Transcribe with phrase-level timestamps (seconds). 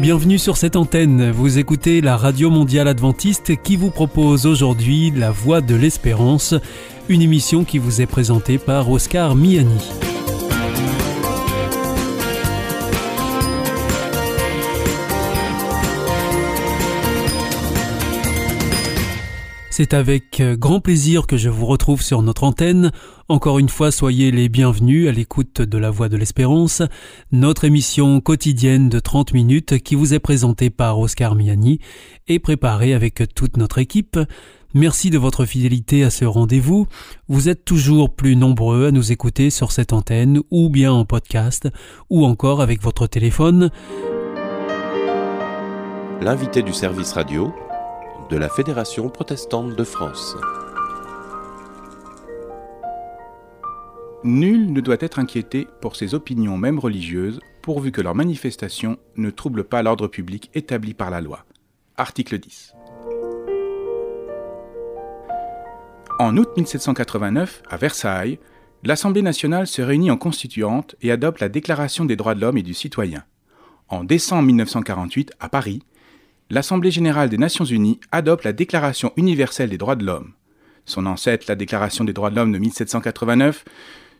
[0.00, 1.30] Bienvenue sur cette antenne.
[1.30, 6.54] Vous écoutez la Radio Mondiale Adventiste qui vous propose aujourd'hui La Voix de l'Espérance,
[7.10, 10.19] une émission qui vous est présentée par Oscar Miani.
[19.82, 22.92] C'est avec euh, grand plaisir que je vous retrouve sur notre antenne.
[23.30, 26.82] Encore une fois, soyez les bienvenus à l'écoute de La Voix de l'Espérance,
[27.32, 31.80] notre émission quotidienne de 30 minutes qui vous est présentée par Oscar Miani
[32.28, 34.18] et préparée avec toute notre équipe.
[34.74, 36.86] Merci de votre fidélité à ce rendez-vous.
[37.28, 41.70] Vous êtes toujours plus nombreux à nous écouter sur cette antenne ou bien en podcast
[42.10, 43.70] ou encore avec votre téléphone.
[46.20, 47.50] L'invité du service radio
[48.30, 50.36] de la Fédération protestante de France.
[54.22, 59.30] Nul ne doit être inquiété pour ses opinions même religieuses, pourvu que leurs manifestations ne
[59.30, 61.44] troublent pas l'ordre public établi par la loi.
[61.96, 62.74] Article 10.
[66.20, 68.38] En août 1789, à Versailles,
[68.84, 72.62] l'Assemblée nationale se réunit en constituante et adopte la Déclaration des droits de l'homme et
[72.62, 73.24] du citoyen.
[73.88, 75.82] En décembre 1948, à Paris,
[76.50, 80.32] l'Assemblée générale des Nations unies adopte la Déclaration universelle des droits de l'homme.
[80.84, 83.64] Son ancêtre, la Déclaration des droits de l'homme de 1789,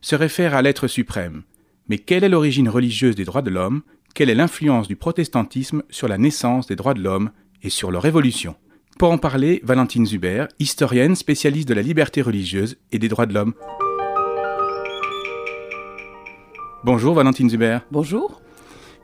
[0.01, 1.43] se réfère à l'être suprême.
[1.89, 3.83] Mais quelle est l'origine religieuse des droits de l'homme?
[4.15, 7.31] Quelle est l'influence du protestantisme sur la naissance des droits de l'homme
[7.63, 8.55] et sur leur évolution?
[8.99, 13.35] Pour en parler, Valentine Zuber, historienne spécialiste de la liberté religieuse et des droits de
[13.35, 13.55] l'homme.
[16.85, 17.79] Bonjour Valentine Zuber.
[17.91, 18.41] Bonjour.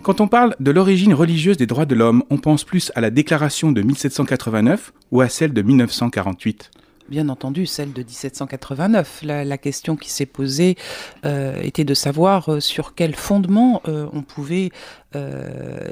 [0.06, 3.10] Quand on parle de l'origine religieuse des droits de l'homme, on pense plus à la
[3.10, 6.70] déclaration de 1789 ou à celle de 1948
[7.08, 9.22] Bien entendu, celle de 1789.
[9.24, 10.76] La, question qui s'est posée
[11.24, 14.70] euh, était de savoir euh, sur quel fondement euh, on pouvait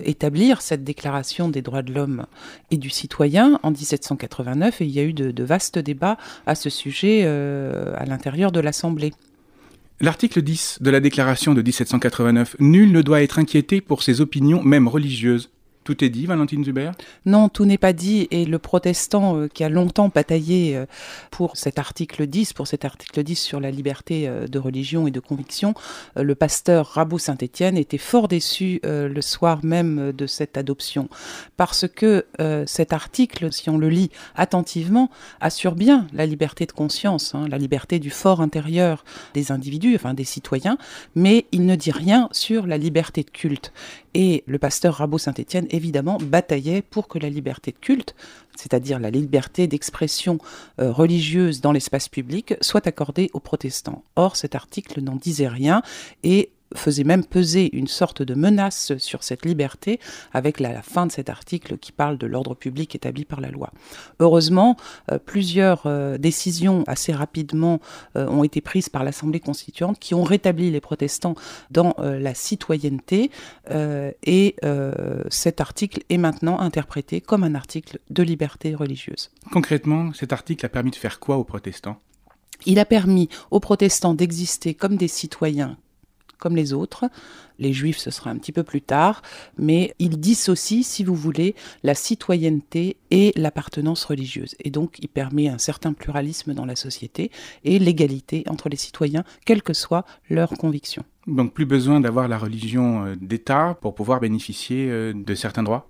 [0.05, 2.27] établir cette déclaration des droits de l'homme
[2.71, 6.69] et du citoyen en 1789, et il y a eu de vastes débats à ce
[6.69, 9.15] sujet à l'intérieur de l'Assemblée.
[10.01, 14.61] L'article 10 de la Déclaration de 1789, nul ne doit être inquiété pour ses opinions,
[14.63, 15.51] même religieuses.
[15.85, 16.93] Tout est dit, Valentine Zuber?
[17.27, 18.27] Non, tout n'est pas dit.
[18.31, 20.87] Et le protestant euh, qui a longtemps bataillé euh,
[21.31, 25.11] pour cet article 10, pour cet article 10 sur la liberté euh, de religion et
[25.11, 25.75] de conviction,
[26.17, 31.09] le pasteur Rabou Saint-Étienne était fort déçu le soir même de cette adoption.
[31.57, 32.27] Parce que
[32.67, 37.59] cet article, si on le lit attentivement, assure bien la liberté de conscience, hein, la
[37.59, 40.79] liberté du fort intérieur des individus, enfin des citoyens,
[41.15, 43.73] mais il ne dit rien sur la liberté de culte.
[44.15, 48.15] Et le pasteur Rabot Saint-Étienne, évidemment, bataillait pour que la liberté de culte,
[48.57, 50.39] c'est-à-dire la liberté d'expression
[50.81, 54.05] euh, religieuse dans l'espace public, soit accordée aux protestants.
[54.17, 55.83] Or, cet article n'en disait rien
[56.23, 60.01] et faisait même peser une sorte de menace sur cette liberté
[60.33, 63.71] avec la, fin de cet article qui parle de l'ordre public établi par la loi.
[64.21, 64.77] Heureusement,
[65.11, 67.81] euh, plusieurs euh, décisions assez rapidement
[68.17, 71.35] euh, ont été prises par l'Assemblée constituante qui ont rétabli les protestants
[71.71, 73.31] dans la citoyenneté
[73.71, 74.57] et
[75.29, 79.31] cet article est maintenant interprété comme un article de liberté religieuse.
[79.53, 82.01] Concrètement, cet article a permis de faire quoi aux protestants?
[82.67, 85.77] Il a permis aux protestants d'exister comme des citoyens
[86.45, 87.07] comme les autres.
[87.59, 89.23] Les juifs, ce sera un petit peu plus tard,
[89.57, 94.55] mais il dissocie, si vous voulez, la citoyenneté et l'appartenance religieuse.
[94.61, 97.31] Et donc, il permet un certain pluralisme dans la société
[97.65, 101.05] et l'égalité entre les citoyens, quelles que soient leurs convictions.
[101.27, 105.89] Donc, plus besoin d'avoir la religion euh, d'État pour pouvoir bénéficier euh, de certains droits?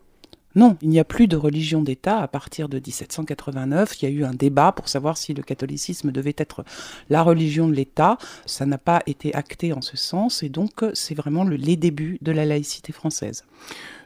[0.54, 4.00] Non, il n'y a plus de religion d'État à partir de 1789.
[4.00, 6.64] Il y a eu un débat pour savoir si le catholicisme devait être
[7.10, 8.18] la religion de l'État.
[8.46, 12.18] Ça n'a pas été acté en ce sens et donc c'est vraiment le, les débuts
[12.22, 13.44] de la laïcité française.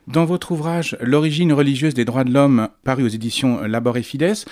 [0.07, 4.45] Dans votre ouvrage L'origine religieuse des droits de l'homme, paru aux éditions Labor et Fides,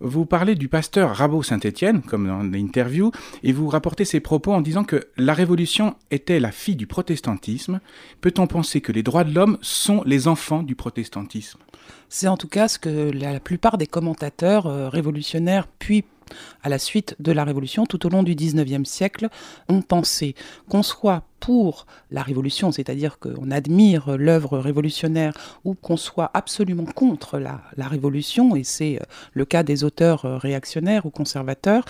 [0.00, 3.10] vous parlez du pasteur Rabot Saint-Étienne, comme dans l'interview,
[3.42, 7.80] et vous rapportez ses propos en disant que la Révolution était la fille du protestantisme.
[8.20, 11.58] Peut-on penser que les droits de l'homme sont les enfants du protestantisme?
[12.08, 16.04] C'est en tout cas ce que la plupart des commentateurs euh, révolutionnaires puis
[16.62, 19.28] à la suite de la Révolution, tout au long du XIXe siècle,
[19.68, 20.34] ont pensé
[20.68, 25.32] qu'on soit pour la Révolution, c'est-à-dire qu'on admire l'œuvre révolutionnaire,
[25.64, 30.36] ou qu'on soit absolument contre la, Révolution, et c'est euh, le cas des auteurs euh,
[30.36, 31.84] réactionnaires ou conservateurs,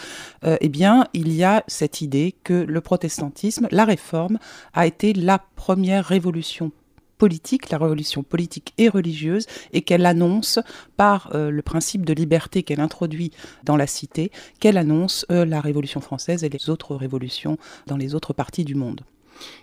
[0.44, 4.38] euh, eh bien, il y a cette idée que le protestantisme, la réforme,
[4.74, 6.70] a été la première révolution
[7.18, 10.58] politique, la révolution politique et religieuse, et qu'elle annonce
[10.96, 13.32] par euh, le principe de liberté qu'elle introduit
[13.64, 14.30] dans la cité,
[14.60, 18.74] qu'elle annonce euh, la Révolution française et les autres révolutions dans les autres parties du
[18.74, 19.02] monde.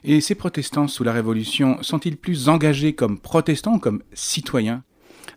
[0.04, 4.84] Et ces protestants sous la Révolution sont-ils plus engagés comme protestants ou comme citoyens?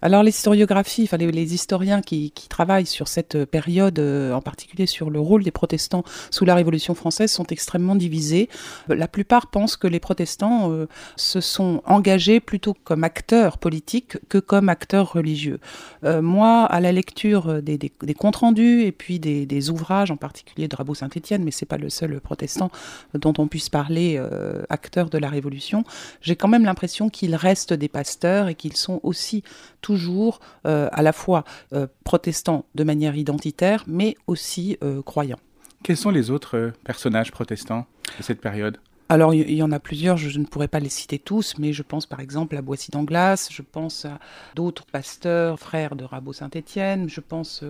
[0.02, 5.20] Alors l'historiographie, enfin, les, historiens qui, travaillent sur cette période, euh, en particulier sur le
[5.20, 8.48] rôle des protestants sous la Révolution française, sont extrêmement divisés.
[8.88, 10.86] La plupart pensent que les protestants euh,
[11.16, 15.58] se sont engagés plutôt comme acteurs politiques que comme acteurs religieux.
[16.04, 17.78] Euh, moi, à la lecture des,
[18.18, 21.90] comptes rendus et puis des, ouvrages, en particulier de Rabot Saint-Étienne, mais c'est pas le
[21.90, 22.70] seul protestant
[23.14, 24.20] dont on puisse parler
[24.68, 25.84] acteur de la Révolution,
[26.20, 29.42] j'ai quand même l'impression qu'ils restent des pasteurs et qu'ils sont aussi
[29.88, 35.38] toujours euh, à la fois euh, protestants de manière identitaire, mais aussi euh, croyants.
[35.82, 37.86] Quels sont les autres personnages protestants
[38.18, 38.76] de cette période?
[39.08, 41.82] Alors, il y en a plusieurs, je, ne pourrais pas les citer tous, mais je
[41.82, 44.18] pense par exemple à Boissy d'Anglas, je pense à
[44.54, 47.64] d'autres pasteurs, frères de Rabot Saint-Étienne, je pense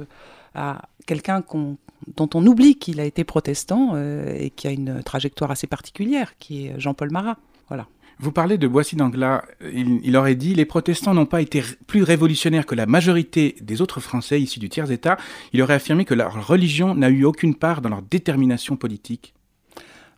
[0.57, 1.45] à quelqu'un
[2.17, 6.67] dont on oublie qu'il a été protestant et qui a une trajectoire assez particulière, qui
[6.67, 7.37] est Jean-Paul Marat.
[7.69, 7.87] Voilà.
[8.21, 9.43] Vous parlez de Boissy d'Anglas.
[9.73, 14.01] Il, aurait dit Les protestants n'ont pas été plus révolutionnaires que la majorité des autres
[14.01, 15.17] Français issus du tiers-État.
[15.53, 19.35] Il aurait affirmé que leur religion n'a eu aucune part dans leur détermination politique.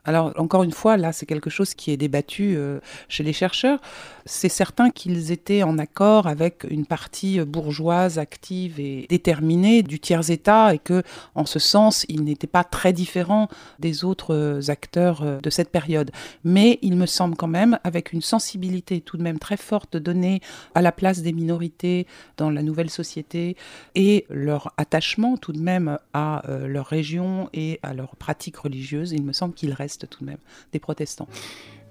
[0.04, 3.80] Alors, encore une fois, là, c'est quelque chose qui est débattu euh, chez les chercheurs.
[4.24, 10.74] C'est certain qu'ils étaient en accord avec une partie bourgeoise, active et déterminée du tiers-État
[10.74, 11.02] et que,
[11.34, 13.48] en ce sens, ils n'étaient pas très différents
[13.78, 16.10] des autres acteurs euh, de cette période.
[16.44, 20.40] Mais il me semble quand même, avec une sensibilité tout de même très forte donnée
[20.74, 22.06] à la place des minorités
[22.36, 23.56] dans la nouvelle société
[23.94, 29.12] et leur attachement tout de même à euh, leur région et à leurs pratiques religieuses,
[29.12, 30.38] il me semble qu'il reste tout de même
[30.72, 31.28] des protestants.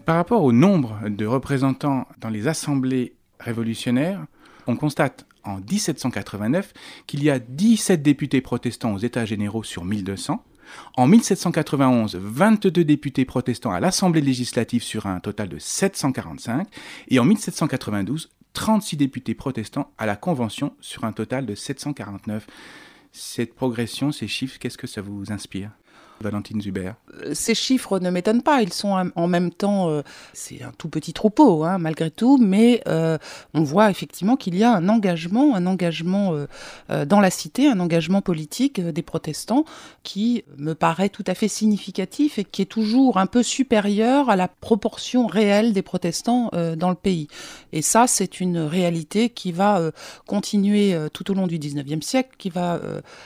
[0.06, 4.26] Par rapport au nombre de représentants dans les assemblées révolutionnaires,
[4.68, 6.74] on constate en 1789
[7.08, 10.44] qu'il y a 17 députés protestants aux États généraux sur 1200.
[10.96, 16.68] En 1791, 22 députés protestants à l'Assemblée législative sur un total de 745.
[17.08, 22.48] Et en 1792, 36 députés protestants à la Convention sur un total de 749.
[23.12, 25.72] Cette progression, ces chiffres, qu'est-ce que ça vous inspire?
[26.22, 26.92] Valentine Zuber
[27.26, 30.02] euh, Ces chiffres ne m'étonnent pas, ils sont en même temps, euh,
[30.34, 33.18] c'est un tout petit troupeau hein, malgré tout, mais euh,
[33.54, 36.34] on voit effectivement qu'il y a un engagement, un engagement
[37.08, 39.66] dans la cité, un engagement politique des protestants
[40.04, 44.36] qui me paraît tout à fait significatif et qui est toujours un peu supérieur à
[44.36, 47.28] la proportion réelle des protestants dans le pays.
[47.72, 49.92] Et ça, c'est une réalité qui va
[50.26, 52.80] continuer tout au long du 19e siècle, qui va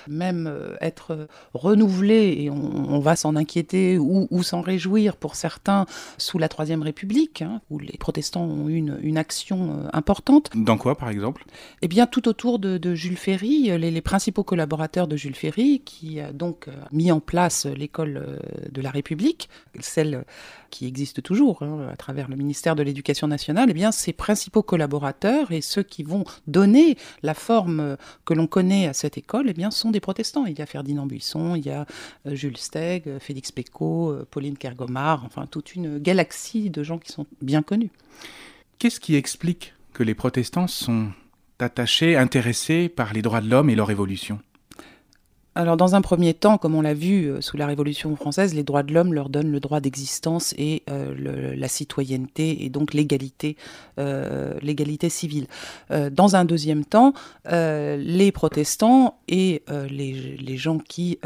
[0.07, 5.85] même être renouvelée et on on va s'en inquiéter ou, s'en réjouir pour certains
[6.17, 10.49] sous la Troisième République, hein, où les protestants ont eu une, action euh, importante.
[10.55, 11.45] Dans quoi, par exemple?
[11.81, 16.19] Eh bien, tout autour de, Jules Ferry, les, les, principaux collaborateurs de Jules Ferry, qui
[16.19, 18.39] a donc euh, mis en place l'école euh,
[18.71, 19.49] de la République,
[19.79, 20.25] celle
[20.69, 24.63] qui existe toujours hein, à travers le ministère de l'Éducation nationale, eh bien, ses principaux
[24.63, 27.95] collaborateurs et ceux qui vont donner la forme
[28.25, 30.45] que l'on connaît à cette école, eh bien, sont des protestants.
[30.47, 31.85] Il y a Ferdinand Buisson, il y a
[32.25, 37.11] euh, Jules Euh, Félix Pécaud, euh, Pauline Kergomar, enfin toute une galaxie de gens qui
[37.11, 37.91] sont bien connus.
[38.79, 41.11] Qu'est-ce qui explique que les protestants sont
[41.59, 44.39] attachés, intéressés par les droits de l'homme et leur évolution?
[45.55, 48.63] Alors dans un premier temps, comme on l'a vu euh, sous la Révolution française, les
[48.63, 53.55] droits de l'homme leur donnent le droit d'existence et euh, la citoyenneté et donc l'égalité,
[53.99, 55.47] euh, l'égalité civile.
[56.11, 57.13] dans un deuxième temps,
[57.45, 61.19] les protestants et les, les, gens qui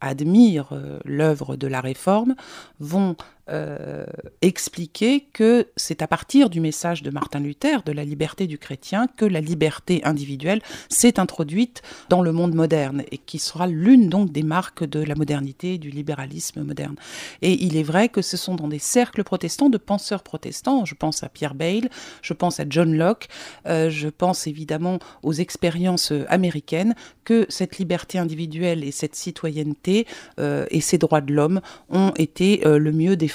[0.00, 0.72] admirent
[1.04, 2.34] l'œuvre de la réforme
[2.80, 3.16] vont
[3.50, 4.06] euh,
[4.40, 9.06] expliquer que c'est à partir du message de Martin Luther, de la liberté du chrétien,
[9.18, 14.32] que la liberté individuelle s'est introduite dans le monde moderne et qui sera l'une donc
[14.32, 16.96] des marques de la modernité, du libéralisme moderne.
[17.42, 20.94] Et il est vrai que ce sont dans des cercles protestants, de penseurs protestants, je
[20.94, 21.90] pense à Pierre Bayle,
[22.22, 23.28] je pense à John Locke,
[23.66, 30.06] euh, je pense évidemment aux expériences américaines, que cette liberté individuelle et cette citoyenneté
[30.40, 31.60] euh, et ces droits de l'homme
[31.90, 33.33] ont été le mieux défendus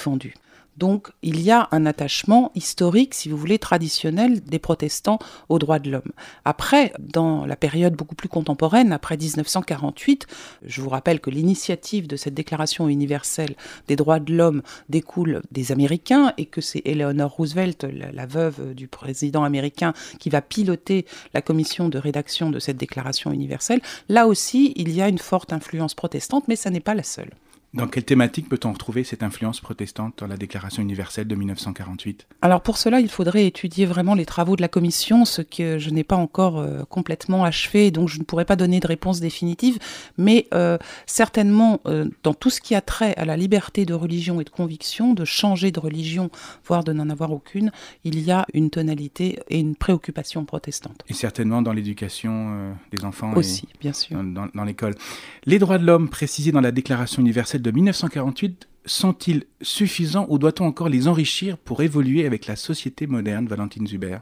[0.80, 5.80] Donc il y a un attachement historique, si vous voulez, traditionnel des protestants aux droits
[5.80, 6.14] de l'homme.
[6.46, 10.26] Après, dans la période beaucoup plus contemporaine, après 1948,
[10.66, 13.56] je vous rappelle que l'initiative de cette déclaration universelle
[13.90, 18.88] des droits de l'homme découle des Américains et que c'est Eleanor Roosevelt, la, veuve du
[18.88, 23.82] président américain, qui va piloter la commission de rédaction de cette déclaration universelle.
[24.08, 27.32] Là aussi, il y a une forte influence protestante, mais ça n'est pas la seule.
[27.72, 32.62] Dans quelle thématique peut-on retrouver cette influence protestante dans la Déclaration universelle de 1948 Alors
[32.62, 36.04] pour cela, il faudrait étudier vraiment les travaux de la Commission, ce que je n'ai
[36.04, 39.78] pas encore euh, complètement achevé, donc je ne pourrais pas donner de réponse définitive,
[40.18, 44.42] mais euh, certainement euh, dans tout ce qui a trait à la liberté de religion
[44.42, 46.32] et de conviction, de changer de religion,
[46.66, 47.72] voire de n'en avoir aucune,
[48.04, 51.04] il y a une tonalité et une préoccupation protestante.
[51.08, 54.96] Et certainement dans l'éducation des enfants aussi, bien sûr, dans, dans l'école.
[55.46, 60.66] Les droits de l'homme précisés dans la Déclaration universelle de 1948 sont-ils suffisants ou doit-on
[60.66, 64.20] encore les enrichir pour évoluer avec la société moderne, Valentine Zuber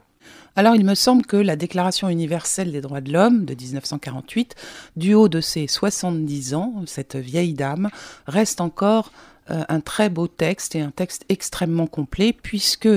[0.56, 4.56] alors il me semble que la Déclaration universelle des droits de l'homme de 1948,
[4.96, 7.90] du haut de ses 70 ans, cette vieille dame,
[8.26, 9.12] reste encore
[9.48, 12.88] un très beau texte et un texte extrêmement complet puisque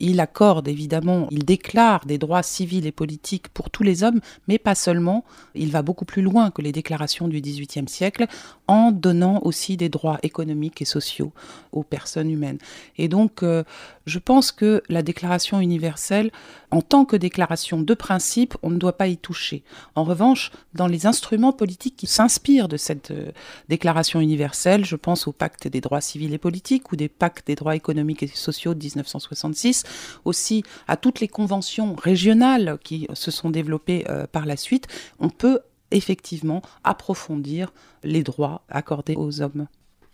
[0.00, 4.58] il accorde évidemment, il déclare des droits civils et politiques pour tous les hommes, mais
[4.58, 5.24] pas seulement.
[5.54, 8.26] Il va beaucoup plus loin que les déclarations du XVIIIe siècle
[8.66, 11.32] en donnant aussi des droits économiques et sociaux
[11.72, 12.58] aux personnes humaines.
[12.96, 13.64] Et donc, euh,
[14.08, 16.30] je pense que la Déclaration universelle,
[16.70, 19.62] en tant que déclaration de principe, on ne doit pas y toucher.
[19.94, 23.30] En revanche, dans les instruments politiques qui s'inspirent de cette euh,
[23.68, 27.54] Déclaration universelle, je pense au pacte des droits civils et politiques ou des pactes des
[27.54, 29.84] droits économiques et sociaux de 1966,
[30.24, 34.86] aussi à toutes les conventions régionales qui se sont développées euh, par la suite,
[35.18, 35.60] on peut
[35.90, 37.72] effectivement approfondir
[38.02, 39.68] les droits accordés aux hommes.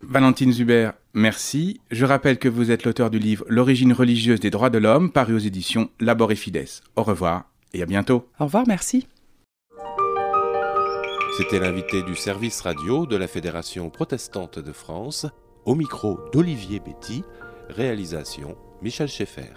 [0.08, 1.80] Valentine Zuber, merci.
[1.90, 5.34] Je rappelle que vous êtes l'auteur du livre L'origine religieuse des droits de l'homme, paru
[5.34, 6.82] aux éditions Labor et Fides.
[6.96, 8.28] Au revoir et à bientôt.
[8.38, 9.06] Au revoir, merci.
[11.36, 15.26] C'était l'invité du service radio de la Fédération protestante de France,
[15.64, 17.24] au micro d'Olivier Betty,
[17.68, 19.54] réalisation Michel Schaeffer.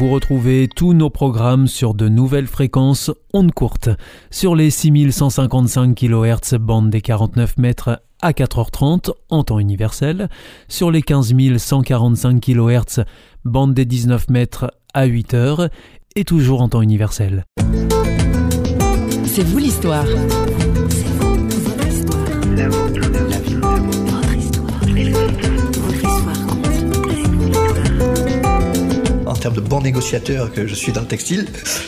[0.00, 3.90] Vous retrouvez tous nos programmes sur de nouvelles fréquences ondes courtes,
[4.30, 10.30] sur les 6155 kHz bande des 49 mètres à 4h30 en temps universel,
[10.68, 13.04] sur les 15145 kHz
[13.44, 15.68] bande des 19 mètres à 8h
[16.16, 17.44] et toujours en temps universel.
[19.26, 20.06] C'est vous l'histoire.
[29.40, 31.46] Termes de bon négociateur que je suis dans le textile,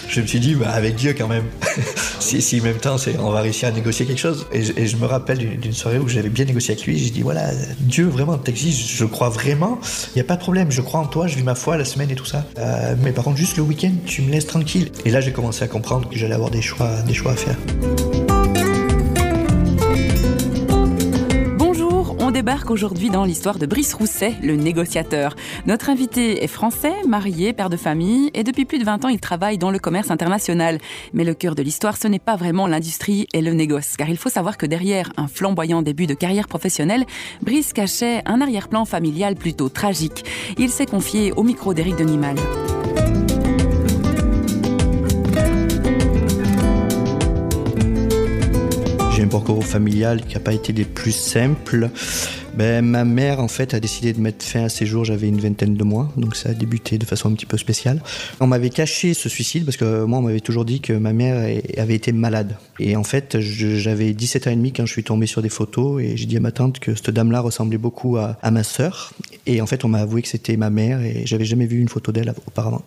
[0.09, 1.44] je me suis dit, bah, avec Dieu quand même,
[2.21, 4.47] si, si en même temps on va réussir à négocier quelque chose.
[4.52, 7.50] Et, je, me rappelle d'une soirée où j'avais bien négocié avec lui, j'ai dit, voilà,
[7.78, 9.78] Dieu vraiment, le textile, je crois vraiment,
[10.14, 11.85] il n'y a pas de problème, je crois en toi, je vis ma foi la
[11.85, 12.44] semaine et tout ça.
[12.59, 14.90] Euh, mais par contre, juste le week-end, tu me laisses tranquille.
[15.04, 17.56] Et là, j'ai commencé à comprendre que j'allais avoir des choix, des choix à faire.
[22.42, 25.37] Débarque aujourd'hui dans l'histoire de Brice Rousset, le négociateur.
[25.64, 29.20] Notre invité est français, marié, père de famille, et depuis plus de 20 ans, il
[29.20, 30.78] travaille dans le commerce international.
[31.12, 34.16] Mais le cœur de l'histoire, ce n'est pas vraiment l'industrie et le négoce, car il
[34.16, 37.04] faut savoir que derrière un flamboyant début de carrière professionnelle,
[37.42, 40.25] Brice cachait un arrière-plan familial plutôt tragique.
[40.58, 42.34] Il s'est confié au micro d'Éric Denimal.
[49.33, 51.89] Parcours familial qui n'a pas été des plus simples
[52.54, 55.40] ben, Ma mère, en fait, a décidé de mettre fin à ses jours, j'avais une
[55.40, 58.02] vingtaine de mois, donc ça a débuté de façon un petit peu spéciale.
[58.40, 61.37] On m'avait caché ce suicide parce que moi, on m'avait toujours dit que ma mère
[61.78, 62.56] avait été malade.
[62.78, 66.02] Et en fait, j'avais 17 ans et demi quand je suis tombé sur des photos
[66.02, 69.12] et j'ai dit à ma tante que cette dame-là ressemblait beaucoup à, à ma sœur.
[69.47, 71.88] Et en fait, on m'a avoué que c'était ma mère et j'avais jamais vu une
[71.88, 72.82] photo d'elle auparavant.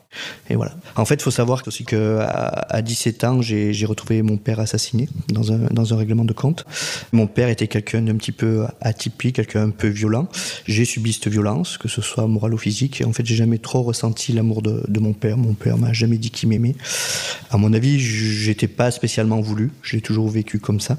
[0.50, 0.74] Et voilà.
[0.96, 5.10] En fait, il faut savoir aussi que à, 17 ans, j'ai retrouvé mon père assassiné
[5.30, 6.66] dans un, dans un règlement de compte.
[7.12, 10.28] Mon père était quelqu'un d'un petit peu atypique, quelqu'un un peu violent.
[10.66, 13.02] J'ai subi cette violence, que ce soit morale ou physique.
[13.02, 15.38] Et en fait, j'ai jamais trop ressenti l'amour de, de, mon père.
[15.38, 16.76] Mon père m'a jamais dit qu'il m'aimait.
[17.52, 19.72] À mon avis, j'étais pas spécialement voulu.
[19.84, 20.98] J'ai toujours vécu comme ça.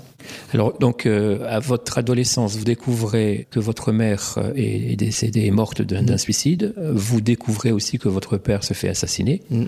[0.53, 5.51] Alors, donc, euh, à votre adolescence, vous découvrez que votre mère euh, est, décédée, est
[5.51, 6.19] morte d'un mm.
[6.19, 6.75] suicide.
[6.77, 9.43] Vous découvrez aussi que votre père se fait assassiner.
[9.51, 9.67] Mm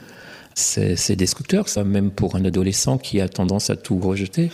[0.59, 4.51] c'est destructeur, ça, même pour un adolescent qui a tendance à tout rejeter.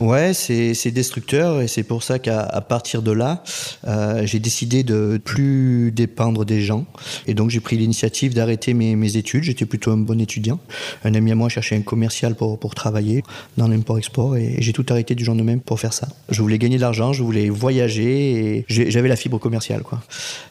[0.00, 3.42] Ouais, c'est destructeur et c'est pour ça qu'à partir de là,
[3.86, 6.86] euh, j'ai décidé de plus dépendre des gens.
[7.26, 9.42] Et donc j'ai pris l'initiative d'arrêter mes, études.
[9.42, 10.60] J'étais plutôt un bon étudiant.
[11.04, 13.22] Un ami à moi cherchait un commercial pour, pour travailler
[13.56, 16.08] dans l'import-export et j'ai tout arrêté du jour de même pour faire ça.
[16.28, 19.82] Je voulais gagner de l'argent, je voulais voyager et j'avais la fibre commerciale.
[19.82, 20.02] Quoi.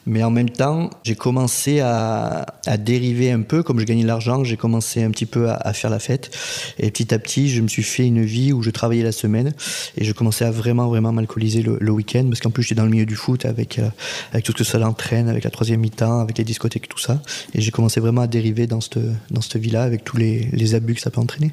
[0.06, 3.62] Mais en même temps, j'ai commencé à, à dériver un peu.
[3.62, 6.30] Comme je gagnais de l'argent, j'ai commencé un petit peu à, faire la fête.
[6.78, 9.52] Et petit à petit, je me suis fait une vie où je travaillais la semaine
[9.96, 12.90] et je commençais à vraiment, vraiment m'alcooliser le, week-end parce qu'en plus, j'étais dans le
[12.90, 13.88] milieu du foot avec, euh,
[14.32, 17.22] avec tout ce que ça entraîne, avec la troisième mi-temps, avec les discothèques, tout ça.
[17.54, 18.98] Et j'ai commencé vraiment à dériver dans cette,
[19.30, 21.52] dans cette vie-là avec tous les, les abus que ça peut entraîner.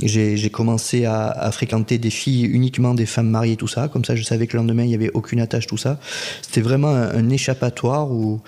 [0.00, 3.88] J'ai commencé à, à, fréquenter des filles, uniquement des femmes mariées, tout ça.
[3.88, 5.98] Comme ça, je savais que le lendemain, il n'y avait aucune attache, tout ça.
[6.42, 8.40] C'était vraiment un, un échappatoire où,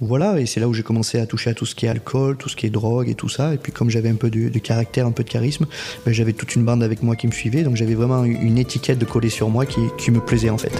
[0.00, 2.36] voilà, et c'est là où j'ai commencé à toucher à tout ce qui est alcool,
[2.36, 3.54] tout ce qui est drogue et tout ça.
[3.54, 5.66] Et puis comme j'avais un peu de, caractère, un peu de charisme,
[6.04, 8.98] ben, j'avais toute une bande avec moi qui me suivait, donc j'avais vraiment une étiquette
[8.98, 10.72] de coller sur moi qui, qui me plaisait en fait.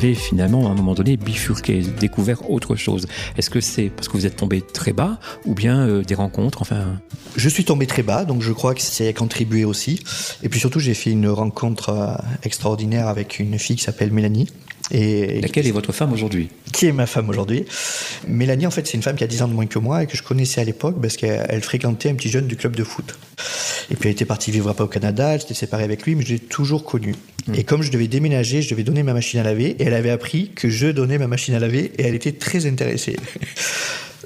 [0.00, 3.06] Avez finalement, à un moment donné, bifurqué, découvert autre chose.
[3.36, 6.62] Est-ce que c'est parce que vous êtes tombé très bas ou bien euh, des rencontres
[6.62, 7.00] enfin...
[7.36, 10.00] Je suis tombé très bas, donc je crois que ça a contribué aussi.
[10.42, 14.48] Et puis surtout, j'ai fait une rencontre euh, extraordinaire avec une fille qui s'appelle Mélanie.
[14.90, 16.48] Et Laquelle est votre femme aujourd'hui?
[16.72, 17.64] Qui est ma femme aujourd'hui?
[18.26, 20.06] Mélanie, en fait, c'est une femme qui a 10 ans de moins que moi et
[20.06, 23.16] que je connaissais à l'époque parce qu'elle fréquentait un petit jeune du club de foot.
[23.90, 26.24] Et puis elle était partie vivre pas au Canada, elle s'était séparée avec lui, mais
[26.24, 27.14] je l'ai toujours connu.
[27.46, 27.54] Hmm.
[27.54, 30.10] Et comme je devais déménager, je devais donner ma machine à laver, et elle avait
[30.10, 33.16] appris que je donnais ma machine à laver, et elle était très intéressée.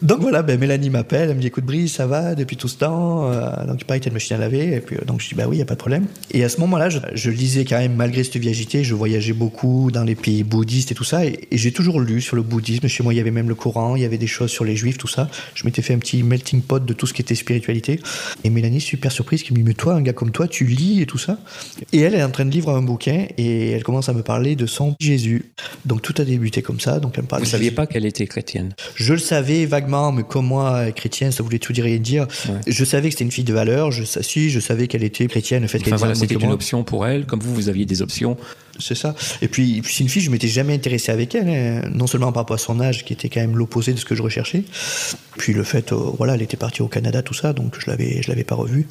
[0.02, 2.78] Donc voilà, ben Mélanie m'appelle, elle me dit écoute Brice, ça va depuis tout ce
[2.78, 4.74] temps euh, Donc pareil, t'as une machine à laver.
[4.74, 6.06] Et puis euh, donc je dis bah oui, il y a pas de problème.
[6.32, 9.90] Et à ce moment-là, je, lisais quand même malgré cette vie agitée, je voyageais beaucoup
[9.92, 11.24] dans les pays bouddhistes et tout ça.
[11.24, 12.88] Et, j'ai toujours lu sur le bouddhisme.
[12.88, 14.76] Chez moi, il y avait même le Coran, il y avait des choses sur les
[14.76, 15.28] juifs, tout ça.
[15.54, 18.00] Je m'étais fait un petit melting pot de tout ce qui était spiritualité.
[18.42, 21.02] Et Mélanie, super surprise, qui me dit mais toi, un gars comme toi, tu lis
[21.02, 21.38] et tout ça.
[21.92, 24.22] Et elle, elle est en train de lire un bouquin et elle commence à me
[24.22, 25.52] parler de son Jésus.
[25.84, 26.98] Donc tout a débuté comme ça.
[26.98, 27.42] Donc elle me parle.
[27.42, 28.74] Vous saviez pas qu'elle était chrétienne?
[28.96, 32.26] Je le savais vaguement, mais comme moi chrétienne, ça voulait tout dire et dire.
[32.66, 35.62] Je savais que c'était une fille de valeur, je, si, je savais qu'elle était chrétienne,
[35.62, 38.36] le fait enfin, voilà, c'était une option pour elle, comme vous, vous aviez des options.
[38.78, 39.14] C'est ça.
[39.42, 41.88] Et puis, c'est une fille, je m'étais jamais intéressé avec elle, hein.
[41.92, 44.14] non seulement par rapport à son âge, qui était quand même l'opposé de ce que
[44.14, 44.64] je recherchais,
[45.36, 48.22] puis le fait, euh, voilà, elle était partie au Canada, tout ça, donc je l'avais,
[48.22, 48.86] je l'avais pas revue.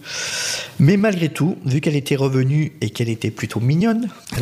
[0.79, 4.09] Mais malgré tout, vu qu'elle était revenue et qu'elle était plutôt mignonne,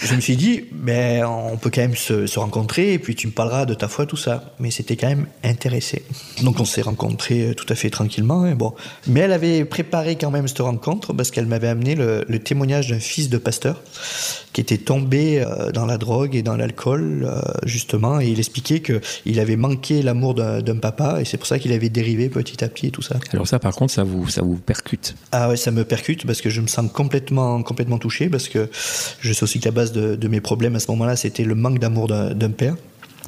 [0.00, 3.26] je me suis dit, ben, on peut quand même se, se, rencontrer, et puis tu
[3.26, 4.52] me parleras de ta foi, tout ça.
[4.58, 6.04] Mais c'était quand même intéressé.
[6.42, 8.42] Donc on s'est rencontrés euh, tout à fait tranquillement.
[8.42, 8.74] Hein, bon.
[9.06, 12.98] Mais elle avait préparé quand même cette rencontre parce qu'elle m'avait amené le, témoignage d'un
[12.98, 13.80] fils de pasteur
[14.52, 18.80] qui était tombé euh, dans la drogue et dans l'alcool, euh, justement, et il expliquait
[18.80, 22.68] qu'il avait manqué l'amour d'un papa, et c'est pour ça qu'il avait dérivé petit à
[22.68, 23.16] petit et tout ça.
[23.32, 25.14] Alors ça, par contre, ça vous, ça vous percute?
[25.32, 28.68] Ah ouais, ça me percute, parce que je me sens complètement, complètement touché, parce que
[29.20, 31.54] je sais aussi que la base de, de mes problèmes à ce moment-là, c'était le
[31.54, 32.76] manque d'amour d'un père.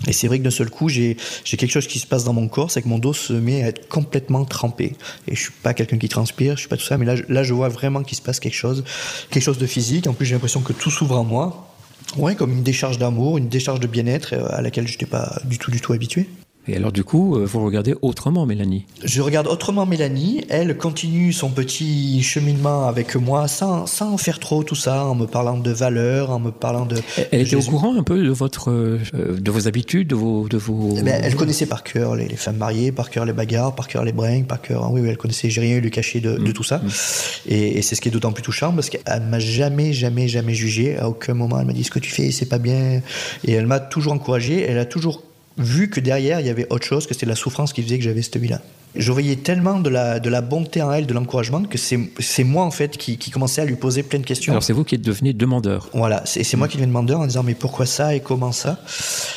[0.06, 2.48] Et c'est vrai que d'un seul coup, j'ai quelque chose qui se passe dans mon
[2.48, 4.96] corps, c'est que mon dos se met à être complètement trempé.
[5.28, 7.42] Et je suis pas quelqu'un qui transpire, je suis pas tout ça, mais là, là
[7.42, 8.84] je vois vraiment qu'il se passe quelque chose,
[9.30, 10.06] quelque chose de physique.
[10.06, 11.70] En plus, j'ai l'impression que tout s'ouvre en moi.
[12.16, 15.40] Ouais, comme une décharge d'amour, une décharge de bien-être euh, à laquelle je n'étais pas
[15.44, 16.28] du tout, du tout habitué.
[16.66, 20.44] Et alors du coup, euh, vous regardez autrement Mélanie Je regarde autrement Mélanie.
[20.48, 25.26] Elle continue son petit cheminement avec moi sans, sans faire trop tout ça, en me
[25.26, 26.96] parlant de valeurs, en me parlant de...
[27.32, 30.48] Elle était au courant un peu de, votre, euh, de vos habitudes, de vos...
[30.48, 30.94] De vos...
[30.96, 34.04] Eh ben, elle connaissait par cœur les, femmes mariées, par cœur les bagarres, par cœur
[34.04, 34.90] les bringues, par cœur...
[34.90, 36.52] Oui, oui, elle connaissait, j'ai rien eu lui cacher de, de, mm.
[36.54, 36.78] tout ça.
[36.78, 36.88] Mm.
[37.48, 40.54] Et, et c'est ce qui est d'autant plus touchant parce qu'elle m'a jamais, jamais, jamais
[40.54, 40.96] jugé.
[40.96, 43.02] À aucun moment, elle m'a dit ce que tu fais, c'est pas bien.
[43.44, 44.62] Et elle m'a toujours encouragé.
[44.62, 45.22] Elle a toujours
[45.58, 48.04] vu que derrière, il y avait autre chose, que c'était la souffrance qui faisait que
[48.04, 48.60] j'avais cette vie-là.
[48.96, 52.64] Je voyais tellement de la, de la bonté en elle, de l'encouragement, que c'est moi,
[52.64, 54.52] en fait, qui, qui commençais à lui poser plein de questions.
[54.52, 55.90] Alors, c'est vous qui êtes devenu demandeur.
[55.94, 58.80] Voilà, c'est moi qui deviens demandeur en disant, mais pourquoi ça et comment ça?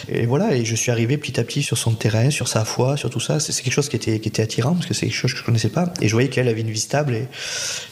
[0.09, 2.97] Et voilà, et je suis arrivé petit à petit sur son terrain, sur sa foi,
[2.97, 3.39] sur tout ça.
[3.39, 5.43] C'est quelque chose qui était, qui était attirant, parce que c'est quelque chose que je
[5.43, 5.91] connaissais pas.
[6.01, 7.15] Et je voyais qu'elle avait une vie stable.
[7.15, 7.27] Et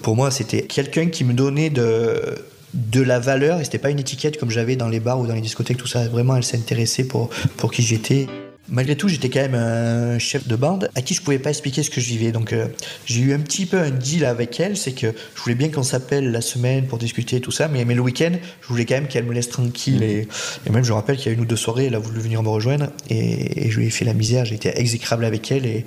[0.03, 2.35] pour moi, c'était quelqu'un qui me donnait de
[2.75, 5.33] de la valeur et c'était pas une étiquette comme j'avais dans les bars ou dans
[5.33, 6.07] les discothèques tout ça.
[6.07, 8.27] Vraiment elle s'intéressait pour pour qui j'étais
[8.67, 11.83] Malgré tout, j'étais quand même un chef de bande à qui je pouvais pas expliquer
[11.83, 12.31] ce que je vivais.
[12.31, 12.65] Donc, euh,
[13.05, 15.83] j'ai eu un petit peu un deal avec elle, c'est que je voulais bien qu'on
[15.83, 19.07] s'appelle la semaine pour discuter tout ça, mais, mais le week-end, je voulais quand même
[19.07, 20.01] qu'elle me laisse tranquille.
[20.01, 20.27] Et,
[20.71, 22.49] même, je rappelle qu'il y a une ou deux soirées, elle a voulu venir me
[22.49, 24.45] rejoindre et, je lui ai fait la misère.
[24.45, 25.85] J'ai été exécrable avec elle et,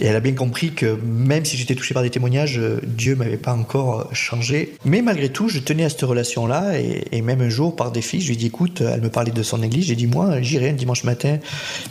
[0.00, 3.52] elle a bien compris que même si j'étais touché par des témoignages, Dieu m'avait pas
[3.52, 4.74] encore changé.
[4.84, 8.28] Mais malgré tout, je tenais à cette relation-là et, même un jour, par défi, je
[8.28, 10.74] lui ai dit écoute, elle me parlait de son église, j'ai dit moi, j'irai un
[10.74, 11.38] dimanche matin.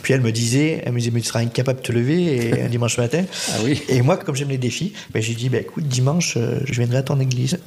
[0.02, 2.68] Puis elle me disait, elle me disait, mais tu seras incapable de te lever un
[2.68, 3.24] dimanche matin.
[3.52, 3.82] Ah oui.
[3.88, 6.98] Et moi, comme j'aime les défis, ben, j'ai dit, ben, écoute, dimanche, euh, je viendrai
[6.98, 7.58] à ton église.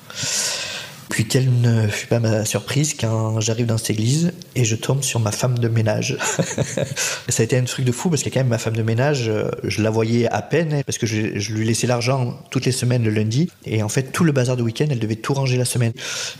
[1.09, 5.03] Puis quelle ne fut pas ma surprise quand j'arrive dans cette église et je tombe
[5.03, 6.17] sur ma femme de ménage.
[7.29, 9.29] ça a été un truc de fou parce que quand même ma femme de ménage,
[9.29, 12.65] euh, je la voyais à peine hein, parce que je, je lui laissais l'argent toutes
[12.65, 15.33] les semaines le lundi et en fait tout le bazar de week-end, elle devait tout
[15.33, 15.93] ranger la semaine.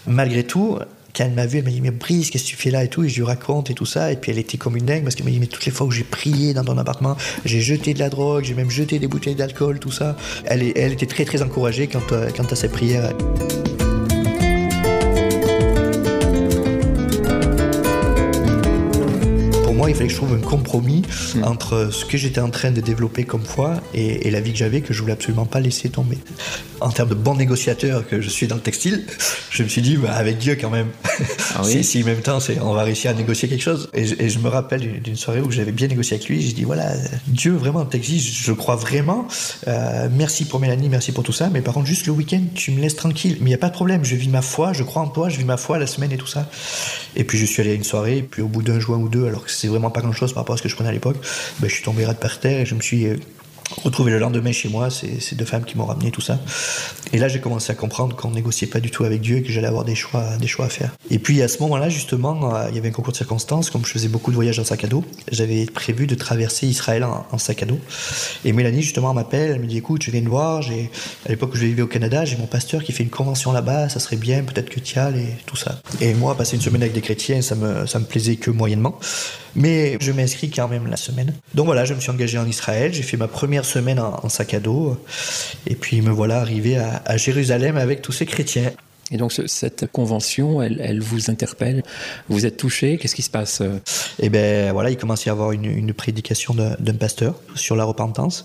[0.08, 0.80] Malgré tout,
[1.15, 2.88] quand elle m'a vu, elle m'a dit, mais Brice, qu'est-ce que tu fais là et
[2.88, 5.04] tout, et je lui raconte et tout ça, et puis elle était comme une dingue
[5.04, 7.62] parce qu'elle m'a dit, mais toutes les fois où j'ai prié dans ton appartement, j'ai
[7.62, 10.15] jeté de la drogue, j'ai même jeté des bouteilles d'alcool, tout ça.
[10.45, 12.69] Elle, était très très encouragée quant à, quant à ses.
[19.88, 21.04] Il fallait que je trouve un compromis
[21.36, 21.43] hmm.
[21.43, 24.82] entre ce que j'étais en train de développer comme foi et, la vie que j'avais
[24.82, 26.17] que je voulais absolument pas laisser tomber.
[26.82, 29.06] En termes de bon négociateur que je suis dans le textile,
[29.50, 30.88] je me suis dit, bah, avec Dieu quand même.
[31.56, 33.89] Ah si, si, en même temps, on va réussir à négocier quelque chose.
[33.93, 36.41] Et, je me rappelle d'une soirée où j'avais bien négocié avec lui.
[36.41, 36.91] J'ai dit, voilà,
[37.28, 39.28] Dieu, vraiment, le textile, je crois vraiment.
[39.67, 41.50] Euh, merci pour Mélanie, merci pour tout ça.
[41.50, 43.38] Mais par contre, juste le week-end, tu me laisses tranquille.
[43.39, 44.04] Mais il n'y a pas de problème.
[44.04, 46.17] Je vis ma foi, je crois en toi, je vis ma foi la semaine et
[46.17, 46.50] tout ça.
[47.15, 48.17] Et puis, je suis allé à une soirée.
[48.17, 50.34] Et puis, au bout d'un jour ou deux, alors que c'est vraiment pas grand chose
[50.34, 51.18] par rapport à ce que je prenais à l'époque,
[51.60, 53.18] ben, je suis tombé raide par terre et je me suis euh,
[53.84, 56.40] retrouvé le lendemain chez moi, c'est ces deux femmes qui m'ont ramené tout ça.
[57.14, 59.52] Et là, j'ai commencé à comprendre qu'on négociait pas du tout avec Dieu et que
[59.52, 60.92] j'allais avoir des choix, des choix à faire.
[61.10, 63.70] Et puis à ce moment-là, justement, euh, il y avait un concours de circonstances.
[63.70, 67.04] Comme je faisais beaucoup de voyages en sac à dos, j'avais prévu de traverser Israël
[67.04, 67.80] en, sac à dos.
[68.44, 70.62] Et Mélanie, justement, m'appelle, elle me dit écoute, je viens de voir,
[71.26, 73.90] à l'époque où je vivais au Canada, j'ai mon pasteur qui fait une convention là-bas,
[73.90, 75.82] ça serait bien, peut-être que tu y et tout ça.
[76.02, 78.98] Et moi, passer une semaine avec des chrétiens, ça me, ça me plaisait que moyennement.
[79.56, 81.34] Mais je m'inscris quand même la semaine.
[81.54, 84.54] Donc voilà, je me suis engagé en Israël, j'ai fait ma première semaine en, sac
[84.54, 84.98] à dos,
[85.65, 88.72] et puis me voilà arrivé à Jérusalem avec tous ces chrétiens.
[89.12, 91.84] Et donc cette convention, elle, vous interpelle,
[92.28, 93.62] vous êtes touché, qu'est-ce qui se passe
[94.20, 98.44] Eh bien voilà, il commence à y avoir une, prédication d'un pasteur sur la repentance.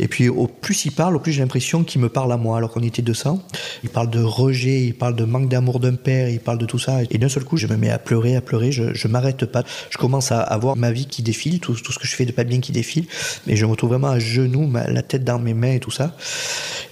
[0.00, 2.56] Et puis au plus il parle, au plus j'ai l'impression qu'il me parle à moi,
[2.56, 3.42] alors qu'on était 200.
[3.84, 6.78] Il parle de rejet, il parle de manque d'amour d'un père, il parle de tout
[6.78, 7.00] ça.
[7.10, 9.62] Et d'un seul coup, je me mets à pleurer, à pleurer, je, je m'arrête pas.
[9.90, 12.44] Je commence à avoir ma vie qui défile, tout, ce que je fais de pas
[12.44, 13.06] bien qui défile.
[13.46, 16.16] Mais je me retrouve vraiment à genoux, la tête dans mes mains et tout ça.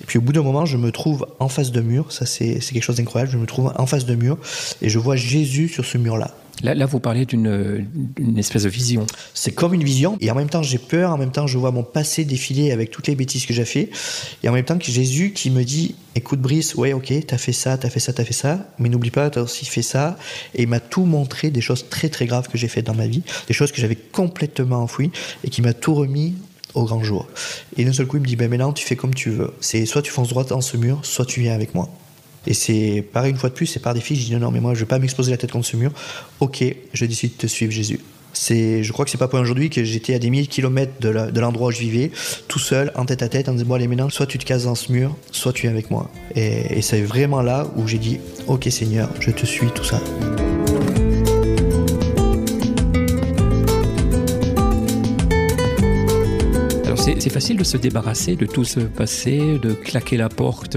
[0.02, 2.12] Et puis au bout d'un moment, je me trouve en face de mur.
[2.12, 3.33] Ça, c'est quelque chose incroyable.
[3.33, 4.37] Je me trouve en face de mur
[4.83, 6.35] et je vois Jésus sur ce mur-là.
[6.62, 9.07] Là, là, vous parlez d'une espèce de vision.
[9.35, 11.71] C'est comme une vision, et en même temps j'ai peur, en même temps je vois
[11.71, 13.90] mon passé défiler avec toutes les bêtises que j'ai fait,
[14.42, 17.53] et en même temps que Jésus qui me dit, écoute Brice, ouais ok, t'as fait
[17.53, 20.16] ça, t'as fait ça, t'as fait ça, mais n'oublie pas, t'as aussi fait ça,
[20.55, 23.07] et il m'a tout montré des choses très très graves que j'ai faites dans ma
[23.07, 25.11] vie, des choses que j'avais complètement enfouies,
[25.45, 26.37] et qui m'a tout remis
[26.73, 27.27] au grand jour.
[27.77, 29.53] Et d'un seul coup, il me dit, ben maintenant, tu fais comme tu veux.
[29.61, 31.90] C'est soit tu fonces droit dans ce mur, soit tu viens avec moi.
[32.46, 34.16] Et c'est pareil une fois de plus, c'est par défi.
[34.16, 35.92] Je dis non, non, mais moi, je vais pas m'exposer la tête contre ce mur.
[36.40, 38.00] Ok, je décide de te suivre, Jésus.
[38.32, 40.92] C'est, je crois que c'est pas pour aujourd'hui que j'étais à des milliers de kilomètres
[41.00, 42.11] de, l'endroit où je vivais,
[42.48, 44.64] tout seul, en tête à tête, en disant bon allez maintenant, soit tu te cases
[44.64, 46.11] dans ce mur, soit tu es avec moi.
[46.35, 50.02] Et, et c'est vraiment là où j'ai dit ok Seigneur, je te suis, tout ça.
[57.07, 60.77] C'est facile de se débarrasser de tout ce passé, de claquer la porte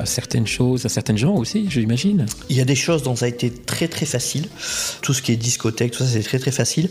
[0.00, 2.26] à certaines choses, à certaines gens aussi, j'imagine.
[2.48, 4.48] Il y a des choses dont ça a été très très facile.
[5.00, 6.90] Tout ce qui est discothèque, tout ça, c'est très très facile.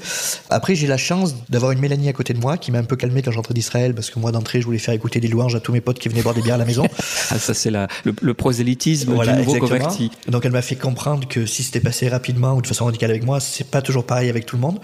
[0.49, 2.95] Après, j'ai la chance d'avoir une Mélanie à côté de moi qui m'a un peu
[2.95, 5.59] calmé quand j'entrais d'Israël parce que moi d'entrée, je voulais faire écouter des louanges à
[5.59, 6.85] tous mes potes qui venaient boire des bières à la maison.
[7.31, 10.09] ah, ça, c'est le, le, prosélytisme du nouveau converti.
[10.29, 13.25] Donc, elle m'a fait comprendre que si c'était passé rapidement ou de façon radicale avec
[13.25, 14.79] moi, c'est pas toujours pareil avec tout le monde.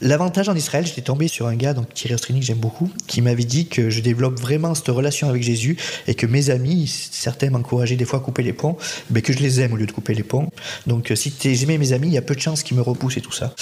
[0.00, 3.20] L'avantage en Israël, j'étais tombé sur un gars, donc Thierry Ostrini, que j'aime beaucoup, qui
[3.20, 6.86] m'a m'avait dit que je développe vraiment cette relation avec Jésus et que mes amis,
[7.10, 8.76] certains m'encourageaient des fois à couper les ponts,
[9.10, 10.50] mais que je les aime au lieu de couper les ponts.
[10.86, 13.16] Donc euh, si j'aimais mes amis, il y a peu de chances qu'ils me repoussent
[13.16, 13.54] et tout ça.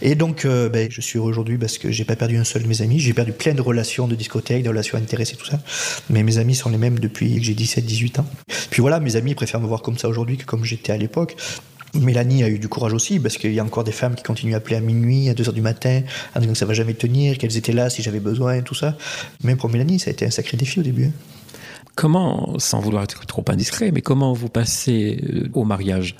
[0.00, 2.62] Et donc euh, ben, je suis heureux aujourd'hui parce que j'ai pas perdu un seul
[2.62, 5.60] de mes amis, j'ai perdu plein de relations de discothèque, de relations intéressées, tout ça.
[6.10, 8.26] Mais mes amis sont les mêmes depuis que j'ai 17-18 ans.
[8.70, 11.36] Puis voilà, mes amis préfèrent me voir comme ça aujourd'hui que comme j'étais à l'époque.
[11.94, 14.54] Mélanie a eu du courage aussi, parce qu'il y a encore des femmes qui continuent
[14.54, 16.02] à appeler à minuit, à 2h du matin,
[16.34, 18.74] en disant que ça va jamais tenir, qu'elles étaient là si j'avais besoin, et tout
[18.74, 18.96] ça.
[19.42, 21.06] Même pour Mélanie, ça a été un sacré défi au début.
[21.06, 21.12] Hein.
[21.94, 26.14] Comment, sans vouloir être trop indiscret, mais comment vous passez euh, au mariage?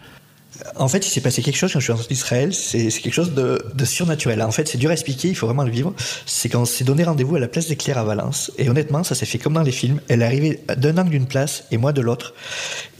[0.77, 3.35] En fait, il s'est passé quelque chose quand je suis en Israël, c'est quelque chose
[3.35, 4.43] de, surnaturel.
[4.43, 5.95] En fait, c'est dur à expliquer, il faut vraiment le vivre.
[6.27, 8.53] C'est quand on s'est donné rendez-vous à la place des Clairs à Valence.
[8.59, 10.01] Et honnêtement, ça s'est fait comme dans les films.
[10.09, 12.35] Elle est arrivée d'un angle d'une place et moi de l'autre.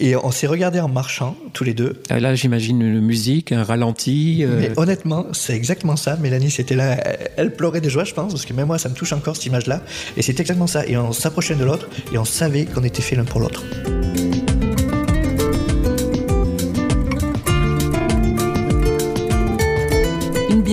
[0.01, 2.01] Et on s'est regardé en marchant, tous les deux.
[2.09, 4.45] Ah, là, j'imagine une musique, un ralenti.
[4.45, 4.59] Euh.
[4.61, 6.17] Mais honnêtement, c'est exactement ça.
[6.17, 6.97] Mélanie, c'était là.
[7.37, 9.47] Elle pleurait de joie, je pense, parce que même moi, ça me touche encore cette
[9.47, 9.83] image-là.
[10.17, 10.87] Et c'est exactement ça.
[10.87, 13.63] Et on s'approchait de l'autre et on savait qu'on était fait l'un pour l'autre.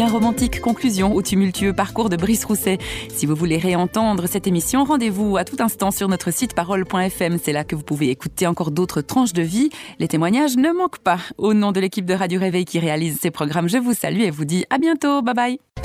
[0.08, 2.78] Romantique conclusion au tumultueux parcours de Brice Rousset.
[3.14, 7.38] Si vous voulez réentendre cette émission, rendez-vous à tout instant sur notre site parole.fm.
[7.42, 9.70] C'est là que vous pouvez écouter encore d'autres tranches de vie.
[10.00, 11.20] Les témoignages ne manquent pas.
[11.38, 14.32] Au nom de l'équipe de Radio Réveil qui réalise ces programmes, je vous salue et
[14.32, 15.22] vous dis à bientôt.
[15.22, 15.85] Bye bye.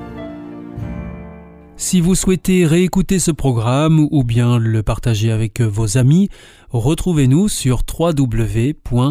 [1.81, 6.29] Si vous souhaitez réécouter ce programme ou bien le partager avec vos amis,
[6.69, 9.01] retrouvez-nous sur www.awr.org.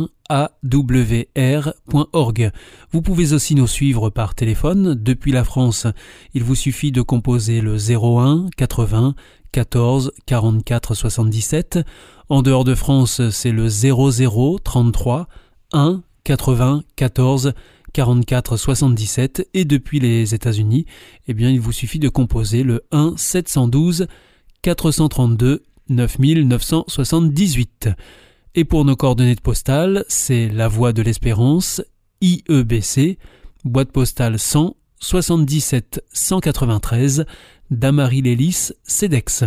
[2.93, 5.89] Vous pouvez aussi nous suivre par téléphone depuis la France.
[6.33, 9.17] Il vous suffit de composer le 01 80
[9.51, 11.81] 14 44 77.
[12.29, 15.27] En dehors de France, c'est le 00 33
[15.73, 17.53] 1 80 14
[17.93, 20.87] 44 77 et depuis les États-Unis,
[21.29, 24.07] eh bien il vous suffit de composer le 1 712
[24.63, 27.89] 432 9978.
[28.55, 31.83] Et pour nos coordonnées de postale, c'est la Voie de l'Espérance,
[32.21, 33.19] IEBC,
[33.65, 37.25] boîte postale 100 77 193,
[37.71, 39.45] Damary Lélis, CEDEX.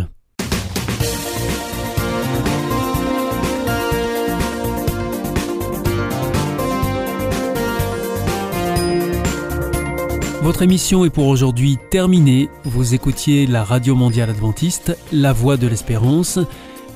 [10.43, 12.49] Votre émission est pour aujourd'hui terminée.
[12.65, 16.37] Vous écoutiez la Radio Mondiale Adventiste, La Voix de l'Espérance,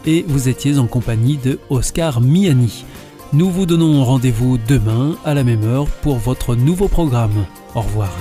[0.05, 2.83] et vous étiez en compagnie de Oscar Miani.
[3.31, 7.45] Nous vous donnons rendez-vous demain à la même heure pour votre nouveau programme.
[7.73, 8.11] Au revoir.